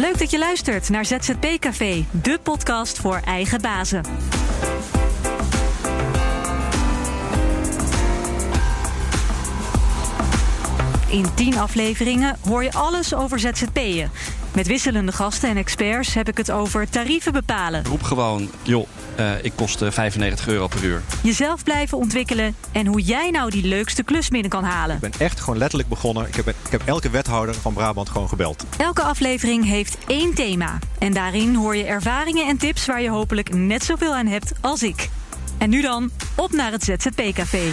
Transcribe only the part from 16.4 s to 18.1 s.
over tarieven bepalen. Roep